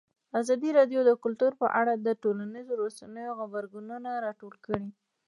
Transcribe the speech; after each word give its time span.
ازادي 0.39 0.69
راډیو 0.79 1.01
د 1.05 1.11
کلتور 1.23 1.51
په 1.61 1.67
اړه 1.79 1.93
د 1.95 2.07
ټولنیزو 2.21 2.73
رسنیو 2.83 3.37
غبرګونونه 3.39 4.09
راټول 4.25 4.55
کړي. 4.65 4.89